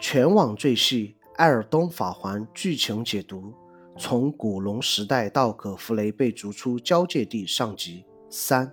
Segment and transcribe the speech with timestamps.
[0.00, 3.52] 全网最细《艾尔东法环》剧情解读：
[3.98, 8.72] 从古龙时代到葛弗雷被逐出交界地上集三。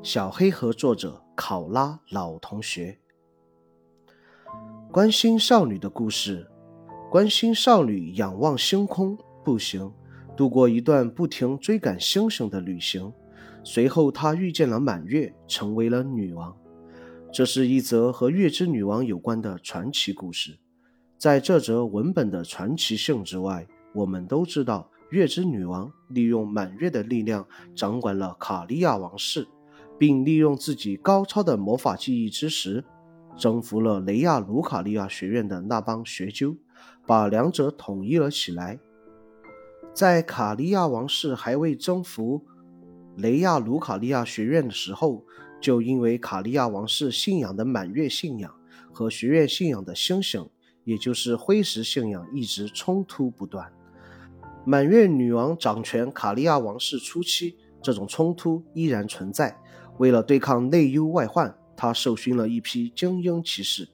[0.00, 2.96] 小黑盒作者考拉老同学。
[4.92, 6.48] 关心少女的故事，
[7.10, 9.92] 关心少女仰望星空步行，
[10.36, 13.12] 度过一段不停追赶星星的旅行。
[13.64, 16.56] 随后，她遇见了满月，成为了女王。
[17.30, 20.58] 这是一则和月之女王有关的传奇故事。
[21.18, 29.46] 在这则文本的传奇性之外，我们都知道，月之女王利用满月的力量掌管了卡利亚王室，
[29.98, 32.82] 并利用自己高超的魔法技艺之时，
[33.36, 36.56] 征服了雷亚卢卡利亚学院的那帮学究，
[37.06, 38.80] 把两者统一了起来。
[39.92, 42.42] 在卡利亚王室还未征服
[43.16, 45.26] 雷亚卢卡利亚学院的时候。
[45.60, 48.54] 就因为卡利亚王室信仰的满月信仰
[48.92, 50.48] 和学院信仰的星星，
[50.84, 53.72] 也就是辉石信仰，一直冲突不断。
[54.64, 59.56] 满月女王掌权卡利亚王室初期，这种冲突依然存在。
[59.98, 63.88] 为了对抗内忧外患，她受勋了一批精英骑士。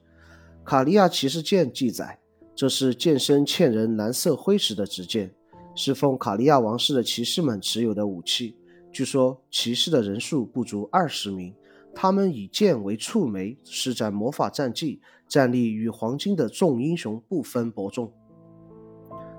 [0.63, 2.19] 卡利亚骑士剑记载，
[2.55, 5.33] 这是剑身嵌人蓝色辉石的直剑，
[5.75, 8.55] 是奉卡利亚王室的骑士们持有的武器。
[8.91, 11.53] 据说骑士的人数不足二十名，
[11.95, 18.11] 他们以剑为触媒，施展魔法战技，战力与黄金的众英雄不分伯仲。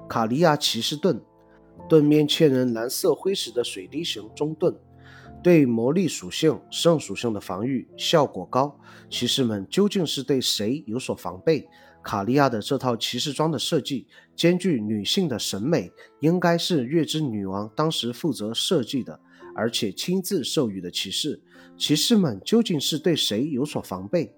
[0.09, 1.21] 卡利亚骑士盾，
[1.87, 4.75] 盾面嵌人蓝色辉石的水滴形中盾，
[5.43, 8.81] 对魔力属性、圣属性的防御效果高。
[9.11, 11.69] 骑士们究竟是对谁有所防备？
[12.03, 19.21] 卡利亚的这套骑士装的设计兼具女性的审美，应该是月之女王当时负责设计的。
[19.57, 21.41] 而且亲自授予的骑士，
[21.79, 24.33] 骑士们究竟是对谁有所防备？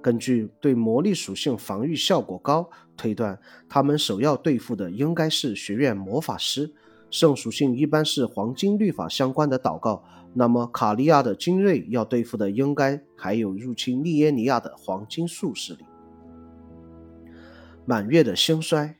[0.00, 6.72] 根据对魔力属性防御效果高推断，他们首要对付的应该是学院魔法师。
[7.10, 15.84] 圣属性一般是黄金律法相关的祷告，那么卡利亚的精锐要对付的应该还有入侵利耶尼亚的黄金术士里。
[17.84, 18.96] 满月的兴衰。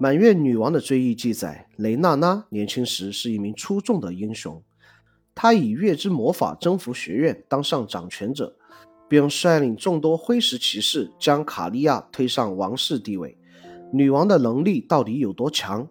[0.00, 4.62] 满月女王的追忆记载，雷娜娜年轻时是一名出众的英雄。
[5.40, 8.56] 他以月之魔法征服学院，当上掌权者，
[9.08, 13.38] 并率领众多灰石骑士将卡利亚推上王室地位。
[13.92, 15.88] 女王的能力到底有多强？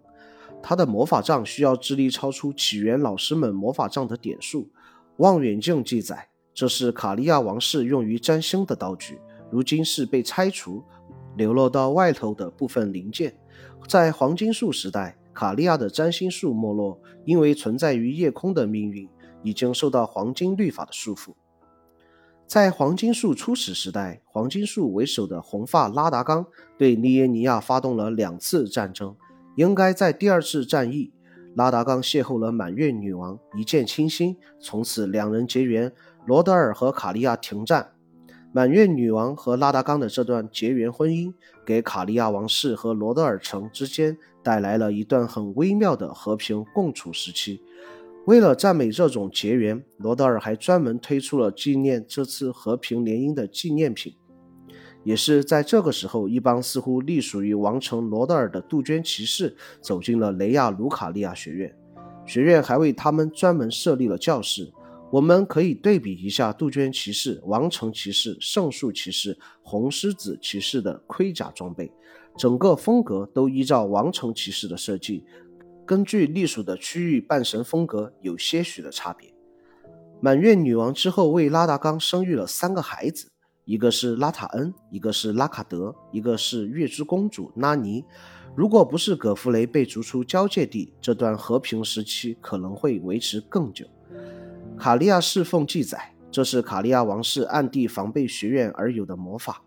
[0.62, 4.69] 她的魔法杖需要智力超出起源老师们魔法杖的点数。
[5.16, 9.18] 望远镜记载，这是卡利亚王室用于占星的道具，
[9.50, 10.84] 如今是被拆除，
[11.38, 13.34] 流落到外头的部分零件。
[13.88, 19.07] 在黄金树时代，卡利亚的占星术没落，因为存在于夜空的命运。
[19.44, 21.34] 已经受到黄金律法的束缚。
[22.46, 26.46] 在黄金树初始时代，黄金树为首的红发拉达冈
[26.78, 29.16] 对利耶尼亚发动了两次战争。
[29.56, 31.12] 应该在第二次战役，
[31.56, 35.92] 拉达冈邂逅了满月女王，一见倾心，从此两人结缘。
[36.25, 37.92] 罗德尔和卡利亚停战。
[38.54, 41.34] 满月女王和拉达冈的这段结缘婚姻，
[41.66, 47.62] 给卡利亚王室和罗德尔城之间带来了一段很微妙的和平共处时期。
[48.27, 54.13] 为了赞美这种结缘，罗德尔还专门推出了纪念这次和平联姻的纪念品。
[55.05, 61.73] 也是在这个时候，一帮似乎隶属于王城罗德尔的杜鹃骑士走进了雷亚卢卡利亚学院，
[62.25, 64.73] 学院还为他们专门设立了教室。
[65.09, 71.89] 我们可以对比一下杜鹃骑士、王城骑士、圣树骑士、红狮子骑士的盔甲装备，
[72.38, 75.23] 整个风格都依照王城骑士的设计。
[75.88, 79.34] 根据隶属的区域，半神风格有些许的差别。
[80.20, 83.30] 满月女王之后为拉达冈生育了三个孩子，
[83.64, 88.03] 一个是拉塔恩，一个是拉卡德，一个是月之公主拉尼。
[88.53, 93.86] 如果不是葛弗雷被逐出交界地，这段和平时期可能会维持更久。
[94.78, 99.64] 卡利亚侍奉记载，这是卡利亚王室暗地防备学院而有的魔法。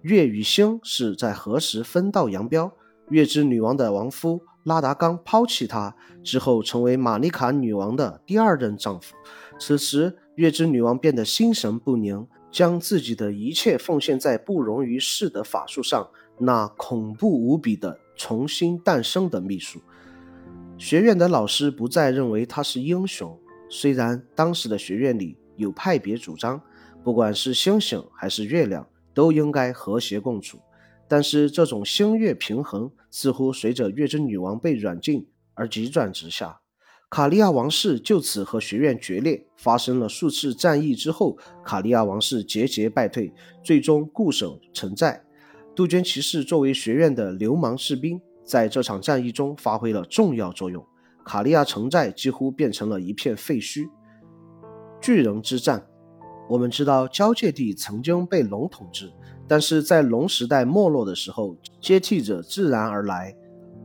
[0.00, 2.72] 月与星是在何时分道扬镳？
[3.10, 4.40] 月之女王的亡夫。
[4.64, 9.14] 拉达冈抛弃她之后，成为玛丽卡女王的第二任丈夫。
[9.58, 16.08] 此时，月之女王变得心神不宁，将自己的一切奉献在不容于世的法术上。
[16.38, 19.80] 那恐怖无比的重新诞生的秘术，
[20.76, 23.38] 学院的老师不再认为他是英雄。
[23.68, 26.60] 虽然当时的学院里有派别主张，
[27.04, 30.58] 不管是星星还是月亮，都应该和谐共处。
[31.06, 36.60] 但是这种星月平衡似乎随着月之女王被软禁而急转直下，
[37.10, 39.46] 卡利亚王室就此和学院决裂。
[39.54, 43.32] 发生了数次战役之后，卡利亚王室节节败退，
[43.62, 45.22] 最终固守城寨。
[45.76, 50.84] 杜鹃骑士作为学院的流氓士兵，在这场战役中发挥了重要作用。
[51.24, 53.88] 卡利亚城寨几乎变成了一片废墟。
[55.00, 55.86] 巨人之战，
[56.52, 59.10] 我们知道交界地曾经被龙统治，
[59.48, 63.34] 但是在龙时代没落的时候，接替者自然而来。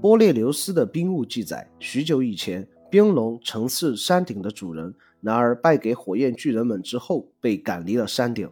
[0.02, 8.50] 波列留斯的冰物记载，许久以前，冰龙曾是山顶的主人，然而败给火焰巨人们之后，被赶离了山顶。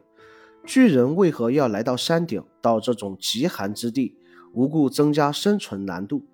[0.66, 4.16] 巨人为何要来到山顶，到这种极寒之地，
[4.54, 6.26] 无故增加生存难度？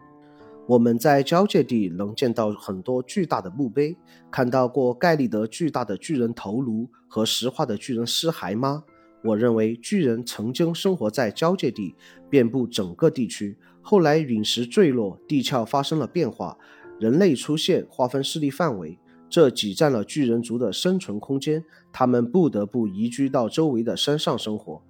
[0.67, 3.97] 我们在交界地能见到很多巨大的墓碑，
[4.31, 8.83] 看到过盖利德巨大的巨人头颅和石化的巨人尸骸吗？
[9.23, 11.95] 我认为巨人曾经生活在交界地，
[12.29, 13.57] 遍布整个地区。
[13.81, 16.57] 后来陨石坠落，地壳发生了变化，
[16.99, 18.97] 人类出现，划分势力范围，
[19.29, 24.81] 这挤占了巨人族的生存空间，他们不得不移居到周围的山上生活。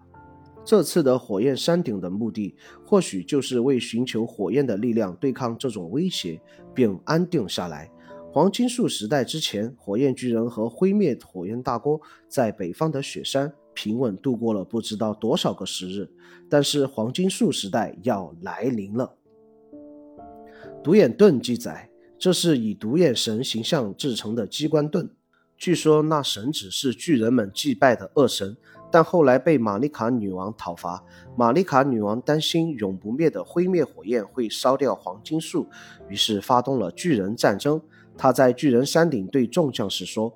[0.64, 2.56] 这次的火焰山顶的目的，
[2.86, 6.40] 或许就是为寻求火焰的力量对抗这种威胁，
[6.74, 7.92] 并安定下来。
[8.32, 12.00] 黄金树时代之前，火焰巨人和灰灭火焰大锅
[12.30, 16.10] 在北方的雪山平稳度过了不知道多少个时日。
[16.50, 19.16] 但是黄金树时代要来临了。
[20.84, 25.10] 独眼盾记载，这是以独眼神形象制成的机关盾，
[25.58, 28.56] 据说那神只是巨人们祭拜的恶神。
[28.92, 31.02] 但后来被玛丽卡女王讨伐，
[31.38, 35.66] 玛丽卡女王担心永不灭的灰灭火焰会烧掉黄金树，
[36.10, 37.82] 于是发动了巨人战争。
[38.18, 40.34] 她在巨人山顶对众将士说：“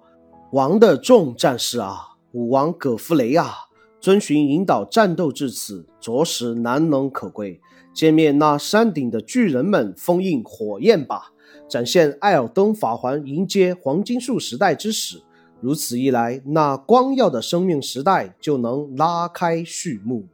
[0.53, 3.53] 王的众战士啊，武王葛弗雷啊，
[3.99, 7.59] 遵循引导战斗至此，着实难能可贵。
[7.93, 11.33] 歼灭那山顶的巨人们，封印火焰吧，
[11.69, 15.21] 展现艾尔登法环，迎接黄金树时代之始。”
[15.65, 20.27] 如此一来，那光耀的生命时代就能拉开序幕。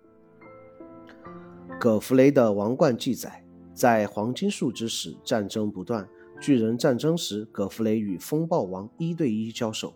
[1.79, 6.05] 葛弗雷的王冠记载，在黄金树之时，战争不断。
[6.41, 9.93] 巨人战争时，葛弗雷与风暴王一对一交手。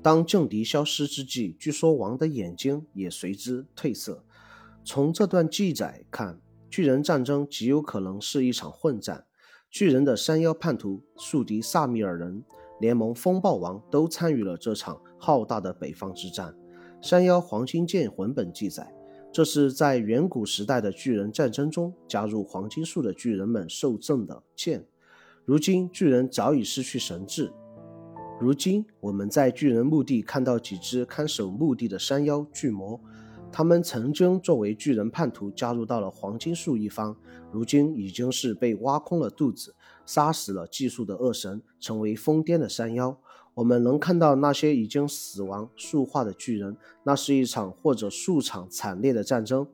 [0.00, 4.22] 当劲敌消失之际，据说王的眼睛也随之褪色。
[4.84, 6.40] 从这段记载看，
[6.70, 9.24] 巨人战争极有可能是一场混战。
[9.68, 12.44] 巨人的山腰叛徒宿敌萨米尔人。
[12.80, 16.54] 联盟风暴王都参与了这场浩大的北方之战。
[17.00, 18.92] 山妖黄金剑魂本记载，
[19.32, 24.84] 这是在远古时代的巨人战争中加入黄金树的巨人们受赠的剑。
[25.44, 27.52] 如今巨人早已失去神智。
[28.40, 33.00] 如今我们在巨人墓地看到几只看守墓地的山妖巨魔，
[33.50, 37.16] 他们曾经作为巨人叛徒加入到了黄金树一方，
[37.50, 39.74] 如今已经是被挖空了肚子。
[40.08, 43.14] 杀死了寄宿的恶神，成为疯癫的山妖。
[43.52, 46.74] 我们能看到那些已经死亡、塑化的巨人。
[47.02, 49.66] 那是一场或者数场惨烈的战争。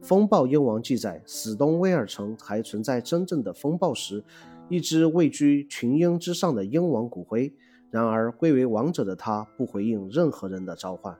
[0.00, 4.24] 风暴鹰王记载，死东威尔城还存在真正的风暴时，
[4.70, 7.54] 一只位居群鹰之上的鹰王骨灰。
[7.90, 11.14] 然而，归为王者的他不回应任何人的召唤。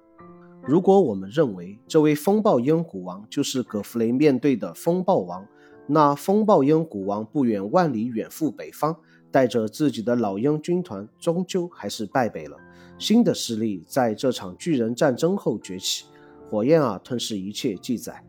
[0.64, 5.46] 如果我们认为这位风暴鹰骨王就是葛弗雷面对的风暴王，
[5.86, 8.96] 那风暴鹰古王不远万里远赴北方，
[9.30, 12.56] 带着自己的老鹰军团，终究还是败北了。
[12.98, 16.04] 新的势力在这场巨人战争后崛起，
[16.48, 17.74] 火焰啊吞噬一切。
[17.74, 18.24] 记载，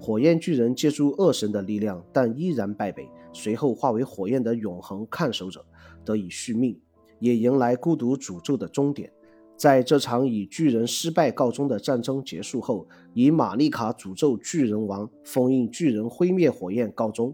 [0.00, 5.64] 火焰巨人借助恶神的力量，但依然败北，随后化为火焰的永恒看守者，
[6.04, 6.80] 得以续命，
[7.18, 9.12] 也迎来孤独诅咒的终点。
[9.62, 17.32] 在这场以巨人失败告终的战争结束后，以玛丽卡诅咒巨人王封印巨人灰灭火焰告终。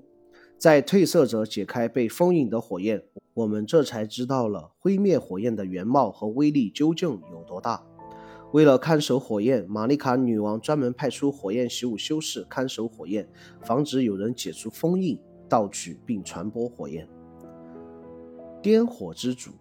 [0.58, 7.82] 在褪色者解开被封印的火焰，我们这才知道了灰灭火焰的原貌和威力究竟有多大。
[8.52, 13.26] 为了看守火焰，玛丽卡女王专门派出火焰习武修士看守火焰，
[13.62, 15.18] 防止有人解除封印、
[15.48, 17.08] 盗取并传播火焰。
[18.60, 19.52] 颠火之主。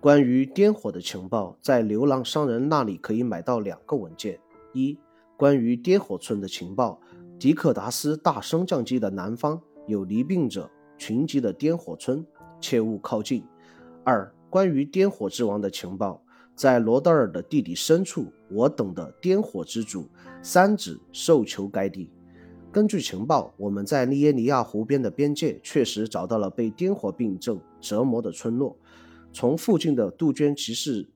[0.00, 4.38] 关于颠火的情报，在流浪商人那里可以买到两个文件：
[4.72, 4.96] 一、
[5.36, 7.00] 关于颠火村的情报，
[7.36, 12.24] 迪克达斯大升降机的南方有离病者群集的颠火村，
[12.60, 13.42] 切勿靠近；
[14.04, 16.22] 二、关于颠火之王的情报，
[16.54, 20.08] 在罗德尔的地底深处，我等的颠火之主
[20.44, 22.08] 三指受囚该地。
[22.70, 28.76] 根据情报，我们在利耶尼亚湖边的边界确实找到了被颠火病症折磨的村落。
[29.32, 31.10] 从附近的杜鹃骑士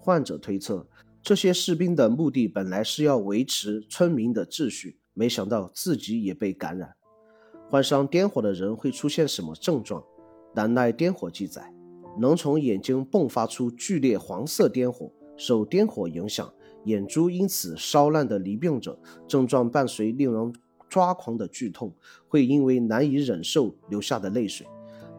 [0.00, 0.86] 患者推测，
[1.22, 6.94] 这些士兵的目的本来是要维持村民的秩序，没想到自己也被感染。
[7.68, 10.04] 患上颠火的人会出现什么症状？
[10.54, 11.72] 难耐颠火记载，
[12.20, 16.52] 能从眼睛迸发出剧烈黄色颠火，受颠火影响，
[16.84, 20.52] 眼珠因此烧烂的离病者，症状伴随令人
[20.88, 21.92] 抓狂的剧痛，
[22.28, 24.66] 会因为难以忍受流下的泪水。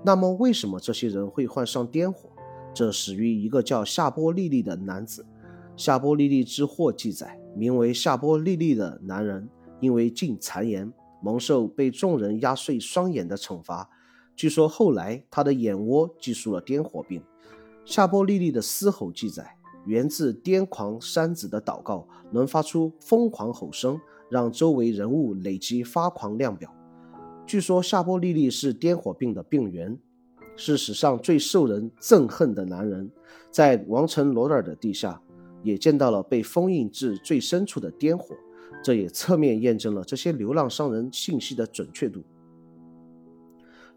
[0.03, 2.29] 那么，为什么这些人会患上癫火？
[2.73, 5.25] 这始于一个叫夏波利利的男子。
[5.75, 9.49] 夏波利利之祸记载，名为夏波利利的男人
[9.79, 13.89] 因为进谗言，蒙受被众人压碎双眼的惩罚。
[14.35, 17.21] 据说后来他的眼窝记述了癫火病。
[17.83, 23.99] 夏波利利的嘶吼记载，源自癫狂山子的祷告，能发出疯狂吼声，
[24.29, 26.71] 让周围人物累积发狂量表。
[27.47, 29.97] 据说夏波利利是癫火病的病源。
[30.59, 33.09] 是史上最受人憎恨的男人，
[33.51, 35.21] 在王城罗尔的地下，
[35.61, 38.35] 也见到了被封印至最深处的颠火，
[38.83, 42.23] 这也侧面验证了这些流浪商人信息的准确度。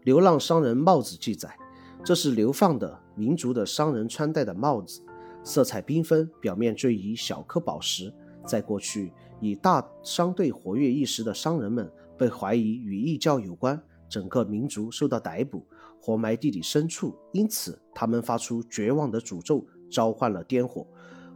[0.03, 1.57] 流浪商人帽子记载，
[2.05, 5.01] 这是流放的民族的商人穿戴的帽子，
[5.43, 8.13] 色彩缤纷，表面缀以小颗宝石。
[8.45, 11.91] 在过去，以大商队活跃一时的商人们
[12.21, 15.65] 被怀疑与异教有关，整个民族受到逮捕。
[15.99, 20.85] 活埋地底深处，因此他们发出绝望的诅咒，召唤了颠火。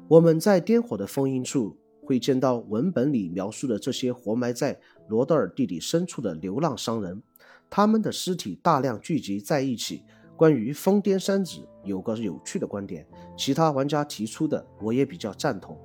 [0.07, 7.23] 我们在颠火的封印处会见到文本里描述的这些活埋在罗德尔地底深处的流浪商人，
[7.67, 10.03] 他们的尸体大量聚集在一起。
[10.37, 15.75] 关于疯癫三子，有个有趣的观点，其他玩家提出的我也比较赞同，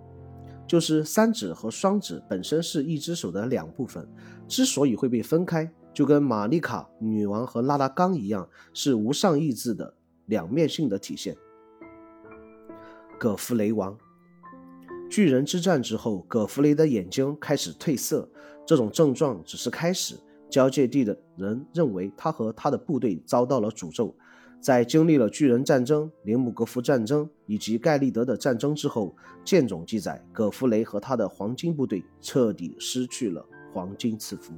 [0.70, 4.08] 就是三指和双指本身是一只手的两部分，
[4.46, 5.68] 之所以会被分开。
[5.92, 9.92] 就跟玛丽卡女王和拉拉冈一样，是无上意志的
[10.26, 11.36] 两面性的体现。
[13.18, 13.98] 葛弗雷王，
[15.10, 18.30] 巨人之战之后，葛弗雷的眼睛开始褪色，
[18.64, 20.14] 这种症状只是开始。
[20.48, 24.16] 交界地的人认为他和他的部队遭到了诅咒。
[24.60, 34.52] 在经历了巨人战争、林姆格夫战争以及盖利德的战争之后，剑种记载，葛弗雷和他的黄金部队彻底失去了黄金赐福。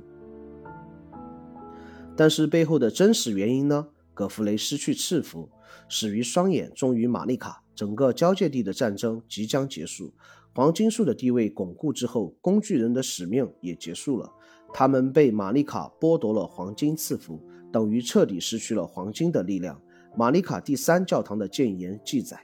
[2.16, 3.87] 但是背后的真实原因呢？
[4.12, 5.49] 葛弗雷失去赐福，
[5.88, 7.62] 始于双眼，终于玛丽卡。
[7.75, 10.12] 整个交界地的战争即将结束，
[10.54, 14.30] 黄金树的地位巩固之后，工具人的使命也结束了。
[14.75, 17.40] 他们被玛丽卡剥夺了黄金赐福，
[17.73, 19.80] 等于彻底失去了黄金的力量。
[20.16, 22.38] 玛丽卡第三教堂的谏言记载：“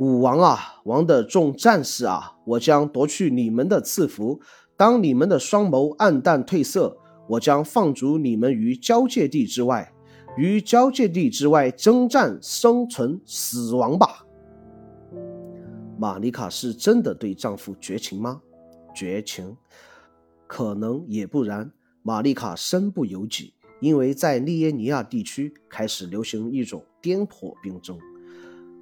[0.00, 4.40] 武王啊，王的众战士啊，我将夺去你们的赐福。
[4.76, 6.96] 当你们的双眸暗淡褪色。”
[7.30, 9.92] 我将放逐你们于交界地之外，
[10.36, 14.26] 于交界地之外征战、生存、死亡吧。
[15.96, 18.42] 玛丽卡是真的对丈夫绝情吗？
[18.92, 19.56] 绝情，
[20.48, 21.70] 可能也不然。
[22.02, 27.98] 玛丽卡身不由己，因为在利耶尼亚地区开始流行一种颠簸病症。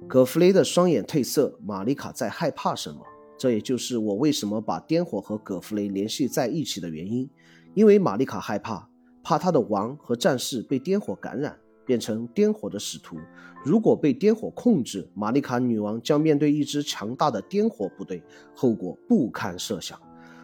[0.07, 3.01] 葛弗雷的双眼褪色，玛丽卡在害怕什么？
[3.37, 7.29] 这也就是我为什么把颠火和葛弗雷联系在一起的原因。
[7.73, 8.89] 因为玛丽卡害怕，
[9.23, 13.17] 怕她的王和战士被颠火感染，变成颠火的使徒。
[13.63, 18.23] 如果被颠火控制，玛丽卡女王将面对一支强大的颠火部队，
[18.55, 19.99] 后果不堪设想。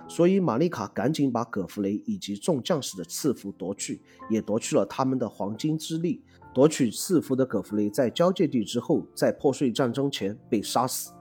[0.08, 6.22] 所以，玛丽卡赶紧把葛弗雷以及众将士的赐福夺去，也夺去了他们的黄金之力。
[6.54, 11.12] 夺取赐福的葛弗雷在交界地之后，在破碎战争前被杀死。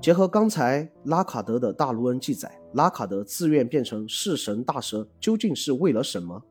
[0.00, 6.42] 结合刚才拉卡德的大卢恩记载，拉卡德自愿变成弑神大蛇，究竟是为了什么？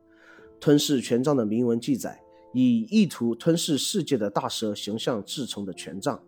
[0.60, 2.20] 吞噬权杖的铭文记载，
[2.52, 6.22] 以意图吞噬世界的大蛇形象制成的权杖，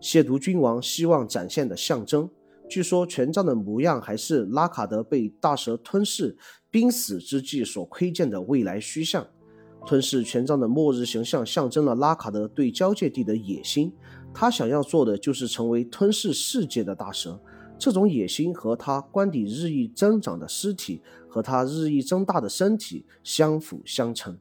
[0.00, 2.28] 亵渎君王希望展现的象征。
[2.68, 6.36] 据说权杖的模样还是拉卡德被大蛇吞噬、
[6.70, 9.26] 濒死之际所窥见的未来虚像。
[9.86, 13.92] 吞噬权杖的末日形象象征了拉卡德对交界地的野心。
[14.32, 17.38] 他想要做的就是成为吞噬世界的大蛇，
[17.78, 24.36] 这种野心和他官邸日益增长的尸体和他日益增大的身体相辅相成。